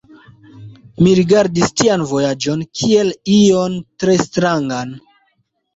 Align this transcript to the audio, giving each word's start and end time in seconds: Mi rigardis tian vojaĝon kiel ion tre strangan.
Mi 1.01 1.11
rigardis 1.19 1.75
tian 1.81 2.07
vojaĝon 2.13 2.65
kiel 2.81 3.15
ion 3.39 3.79
tre 4.03 4.19
strangan. 4.27 5.01